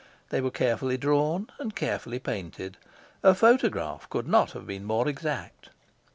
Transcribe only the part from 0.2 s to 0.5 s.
They were